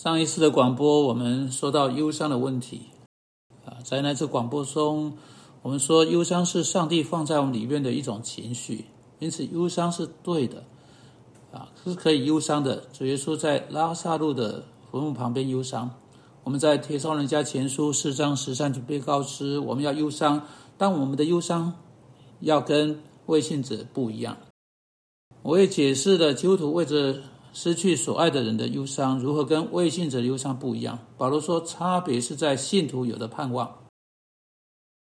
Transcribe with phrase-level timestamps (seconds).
[0.00, 2.82] 上一次的广播，我们说到忧伤的问题
[3.64, 5.14] 啊，在那次广播中，
[5.60, 8.84] 我们说忧伤是上帝放在我们里面的一种情绪，
[9.18, 10.62] 因此忧伤是对的
[11.50, 12.84] 啊，是可以忧伤的。
[12.92, 15.90] 主耶稣在拉萨路的坟墓旁边忧伤，
[16.44, 20.46] 我们在《铁上人家前书》四章十三节被告知，我们要忧伤，
[20.76, 21.74] 但我们的忧伤
[22.38, 24.36] 要跟未信者不一样。
[25.42, 27.20] 我也解释了基督徒为着。
[27.52, 30.98] 失去所爱的人的忧伤，如何跟未信者的忧伤不一样？
[31.16, 33.78] 保罗说，差别是在信徒有的盼望。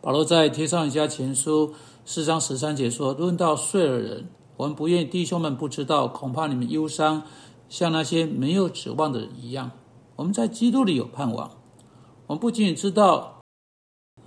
[0.00, 7.24] 保罗在贴上一家前书四章十三节说：“论到睡了人，我们不愿弟兄们不知道，恐怕你们忧伤，
[7.68, 9.72] 像那些没有指望的人一样。
[10.14, 11.50] 我们在基督里有盼望。
[12.28, 13.40] 我们不仅仅知道，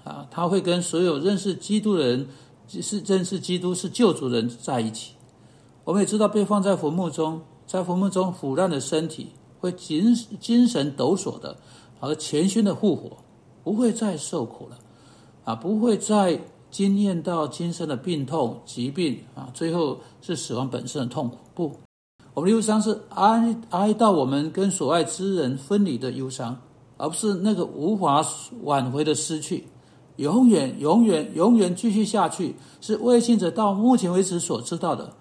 [0.03, 2.27] 啊，他会跟所有认识基督的人，
[2.67, 5.13] 是认识基督是救主人在一起。
[5.85, 11.55] 我们也知道，被放在坟墓中。”在坟墓中腐烂的身体会精精神抖擞的，
[12.01, 13.15] 和前宣的复活，
[13.63, 14.77] 不会再受苦了，
[15.45, 16.37] 啊，不会再
[16.69, 21.37] 经验到今生的病痛、疾病啊，最后是死亡本身的痛苦。
[21.55, 21.71] 不，
[22.33, 26.59] 我们的忧伤是哀哀悼我们跟所爱之人分离的忧伤，
[26.97, 28.21] 而不是那个无法
[28.63, 29.65] 挽回的失去，
[30.17, 35.13] 永远、永远、永远继续下去，是未信者到目前为止所知道的。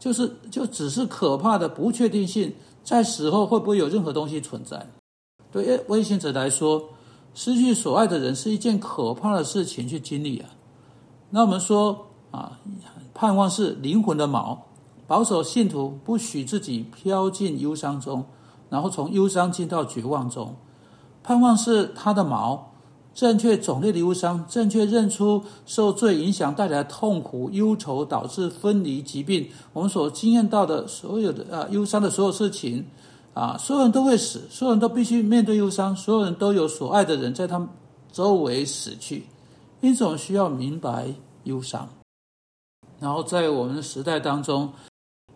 [0.00, 4.84] 就是就只是可怕的不确定性，在死后会不会有任何东西存在？
[5.52, 6.88] 对危险者来说，
[7.34, 10.48] 失去所爱的人是一件可怕的事情去经历啊。
[11.28, 12.58] 那我们说啊，
[13.12, 14.56] 盼望是灵魂的锚，
[15.06, 18.24] 保守信徒不许自己飘进忧伤中，
[18.70, 20.56] 然后从忧伤进到绝望中。
[21.22, 22.58] 盼望是他的锚。
[23.14, 29.48] 正确种类的忧伤，正确认出受罪影响带来的痛苦、忧愁，导致分离、疾病。
[29.72, 32.84] 我们所经验到的所有的啊忧伤的所有事情，
[33.34, 37.68] 啊，所有人都会死，所有人都必须面对忧伤，所有人都有所爱的人在他们
[38.12, 39.26] 周围死去。
[39.80, 41.08] 因此，我们需要明白
[41.44, 41.88] 忧伤。
[43.00, 44.72] 然后，在我们的时代当中，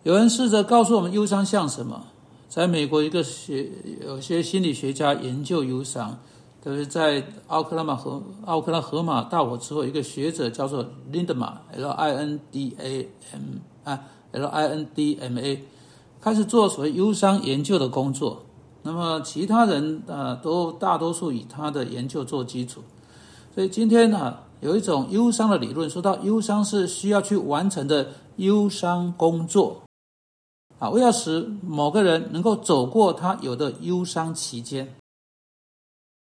[0.03, 2.05] 有人试着告诉我们忧伤像什么？
[2.47, 3.69] 在美国，一个学
[4.05, 6.17] 有些心理学家研究忧伤。
[6.65, 10.83] 就是在奥克拉马河奥克拉荷马大火之后，一个学者叫做
[11.13, 13.41] Lindma，L I N D A M
[13.83, 15.63] 啊，L I N D M A，
[16.19, 18.41] 开始做所谓忧伤研究的工作。
[18.81, 22.81] 那么其他人啊，都大多数以他的研究做基础。
[23.53, 29.83] 所以今天呢，有一种忧伤的理论，说到忧伤是需要去完成的忧伤工作
[30.79, 34.95] 啊，为了使某个人能够走过他有的忧伤期间。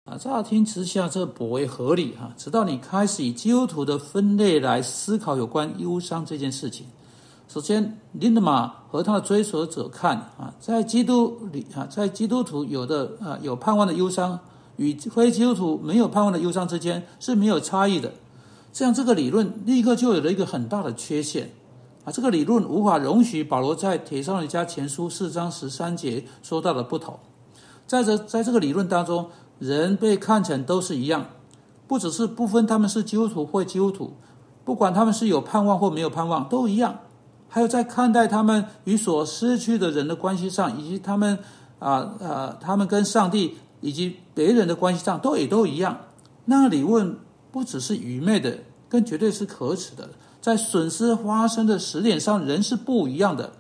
[0.10, 2.34] 啊，乍听之下这颇为合理哈。
[2.36, 6.88] 直到你开始以基督徒的分类来思考有关忧伤这件事情。
[7.48, 14.40] 首先，林德玛和他的追随者看啊，在基督里啊，在基督徒有的啊有盼望的忧伤，
[14.78, 18.12] 与非基督徒没有盼望的忧伤之间是没有差异的。
[18.74, 21.52] 这样，这个理论立刻就有了一个很大的缺陷
[22.04, 22.12] 啊。
[22.12, 27.20] 这个理论无法容许保罗在铁上人家前书四章十三节说到的不同。
[27.86, 29.30] 在这，在这个理论当中。
[29.60, 31.26] 人被看成都是一样，
[31.88, 34.14] 不只是不分他们是基督徒或基督徒，
[34.64, 37.00] 不管他们是有盼望或没有盼望，都一样。
[37.50, 41.40] 还有在看待他们与所失去的人的关系上，以及他们
[41.80, 45.98] 啊啊，他们跟上帝以及别人的关系上，都也都一样。
[46.46, 47.18] 那理论
[47.52, 50.10] 不只是愚昧的，更绝对是可耻的。
[50.40, 53.52] 在损失发生的时点上，人是不一样的。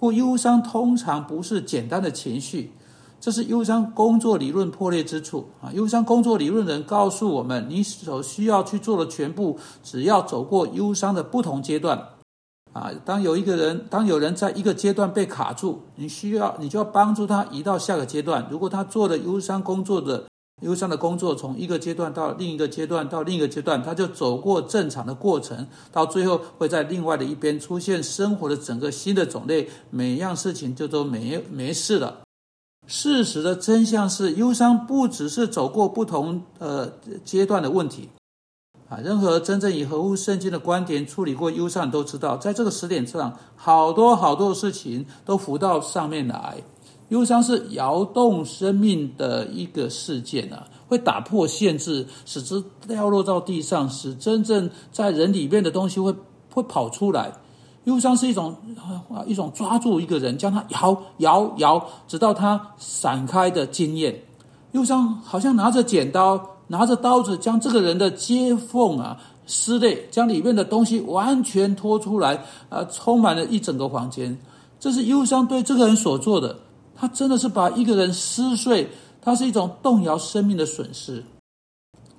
[0.00, 2.72] 故忧伤通常不是简单的情绪。
[3.18, 5.72] 这是忧伤工作理论破裂之处啊！
[5.72, 11.98] 忧伤工作理论人告诉我们，你所需要去做的全部，只要走过忧伤的不同阶段
[12.72, 12.92] 啊。
[13.04, 18.46] 当有一个人，当有人在一个阶段被卡住，你需要你就要帮助他移到下个阶段。
[18.50, 20.24] 如果他做了忧伤工作的
[20.62, 32.25] 忧伤的工作，从一个阶段到另一个阶段到另一个阶段，他就走过正常的过程，到最后会在另外的一边出现生活的整个新的种类，每样事情就都没没事了。
[32.86, 36.90] 事实的真相是，忧伤不只是走过不同呃
[37.24, 38.08] 阶段的问题，
[38.88, 46.62] 啊，任何真正以合乎圣经的观点处理过忧伤，都知道，在这个时点上，好多好多的事情都浮到上面来。
[47.08, 56.14] 忧伤是摇动生命的一个事件啊，会打破限制，使之掉落到地上，使真正在人里面的东西会
[56.52, 57.32] 会跑出来。
[57.86, 58.54] 忧伤是一种
[59.08, 64.22] 啊，一种抓住一个人，将他摇摇摇，直到他散开的经验。
[64.72, 69.16] 忧伤好像拿着剪刀，拿着刀子，将这个人的接缝啊
[69.46, 74.36] 撕裂，将里面的东西完全拖出来，啊，充满了一整个房间。
[74.80, 76.58] 这是忧伤对这个人所做的。
[76.98, 78.88] 他真的是把一个人撕碎，
[79.20, 81.22] 它是一种动摇生命的损失。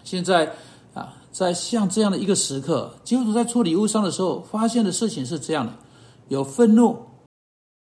[0.04, 0.54] 现在，
[1.38, 5.74] 在像这样的一个时刻，基督徒在处理忧伤的时候，发现的事情是这样的：
[6.30, 6.98] 有愤怒、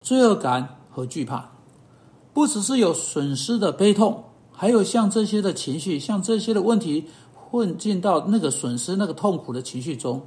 [0.01, 1.51] 罪恶感和惧怕，
[2.33, 7.05] 不只是有损失的悲痛，还有像这些的情绪，像这些的问题
[7.35, 10.23] 混进到那个损失、那个痛苦的情绪中。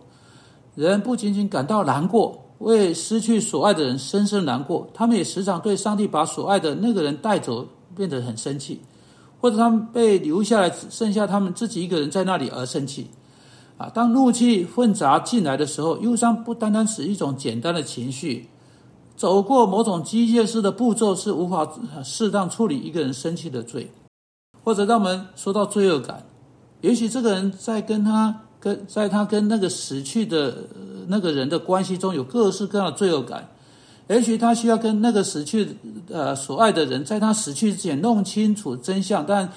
[0.76, 8.80] 人不仅仅感到难过，为失去所爱的人深深难过，他们也时常对上帝把所爱的那个人带走变得很生气，
[9.40, 13.08] 或者他们被留下来剩下他们自己一个人在那里而生气。
[13.78, 18.50] 啊，当怒气混杂进来的时候，忧伤不单单是一种简单的情绪，
[19.16, 21.68] 走过某种机械式的步骤是无法
[22.04, 23.92] 适当处理一个人生气的罪，
[24.64, 26.26] 或者让我们说到罪恶感，
[26.82, 28.42] 也许这个人在跟他。
[28.60, 30.68] 跟在他跟那个死去的
[31.10, 33.48] 那个人的关系中有各式各样的罪恶感，
[34.08, 35.78] 也许他需要跟那个死去
[36.10, 39.52] 呃所爱的人在他死去之前弄清楚真相，但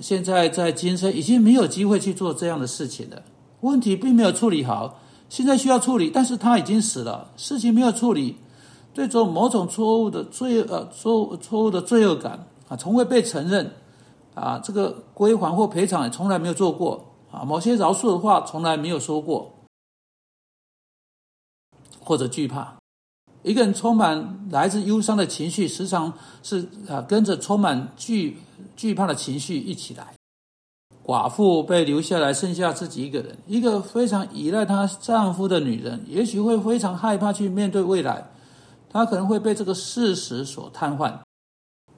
[0.00, 3.22] 现在在今生已经没有机会去做这样的事情了。
[3.60, 8.36] 问题并没有处理好，现在需要处理，但是他已经死了，事情没有处理，
[8.92, 13.70] 对种某种错误的罪呃错误错误的罪恶感啊，从未被承认
[14.34, 17.12] 啊，这个归还或赔偿也从来没有做过。
[17.30, 19.52] 啊，某些饶恕的话从来没有说过，
[22.00, 22.76] 或者惧怕。
[23.44, 26.12] 一个人充满来自忧伤的情绪，时常
[26.42, 28.38] 是啊跟着充满惧
[28.74, 30.14] 惧怕的情绪一起来。
[31.04, 33.36] 寡妇被留下来，剩下自己一个人。
[33.46, 38.30] 一个非常依赖她丈夫的女人，也许会非常害怕去面对未来。
[38.88, 41.12] 她可能会被这个事实所瘫痪。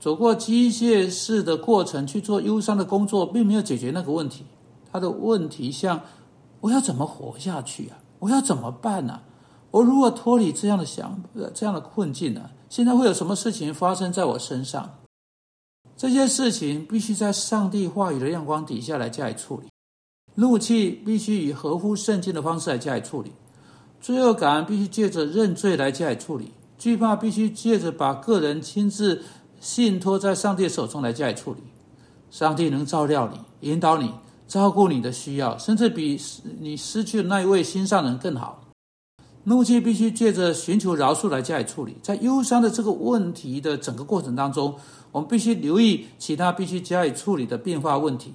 [0.01, 4.45] 走过机械式的过程去做忧伤的工作，并没有解决那个问题。
[4.93, 6.01] 他的问题像：
[6.61, 7.99] 我要怎么活下去啊？
[8.19, 9.21] 我要怎么办呢？
[9.77, 12.49] 我如果脱离这样的想呃、这样的困境呢？
[12.71, 15.01] 现在会有什么事情发生在我身上？
[15.99, 19.69] 这些事情必须在上帝话语的亮光底下来加以处理。
[20.37, 23.33] 怒气必须以合乎圣经的方式来加以处理。
[24.01, 26.53] 罪恶感必须借着认罪来加以处理。
[26.79, 29.23] 惧怕必须借着把个人亲自
[29.61, 31.61] 信托在上帝手中来加以处理。
[32.31, 34.11] 上帝能照料你，引导你。
[34.49, 36.19] 照顾你的需要，甚至比
[36.61, 38.63] 你失去的那一位心上人更好。
[39.49, 41.97] 怒气必须借着寻求饶恕来加以处理。
[42.03, 44.75] 在忧伤的这个问题的整个过程当中，
[45.13, 48.35] 我们必须留意其他必须加以处理的变化问题。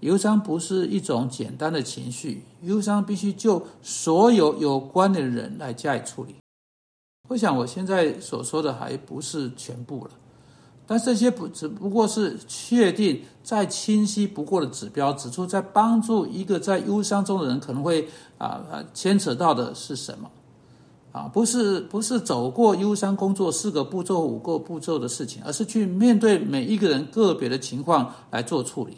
[0.00, 6.34] 忧伤不是一种简单的情绪，忧伤必须就所有有关的人来加以处理。
[7.30, 10.10] 我想我现在所说的还不是全部了。
[10.90, 18.08] 但这些不只不过是确定再清晰不过的指标，指出在帮助一个在忧伤中的人可能会
[18.38, 20.30] 啊啊牵扯到的是什么
[21.12, 21.28] 啊？
[21.28, 28.96] 不是不是走过忧伤工作四个步骤五个步骤的事情，而是去面对每一个人个别的情况来做处理，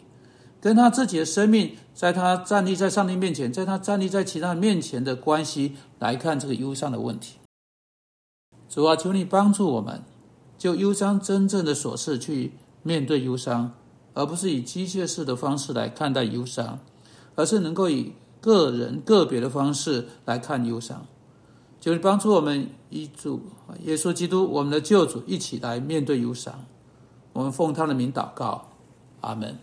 [0.61, 7.35] 跟他自己的生命，在他站立在上帝面前，在他站立在其他人面前的关系来看这个忧伤的问题。
[8.69, 10.01] 主啊，求你帮助我们。
[10.61, 12.53] 就忧伤真正的琐事去
[12.83, 13.71] 面对忧伤，
[14.13, 16.77] 而不是以机械式的方式来看待忧伤，
[17.33, 21.07] 而是能够以个人个别的方式来看忧伤。
[21.79, 23.41] 就是帮助我们一主
[23.81, 26.63] 耶稣基督，我们的救主，一起来面对忧伤。
[27.33, 28.69] 我们奉他的名祷告，
[29.21, 29.57] 阿门。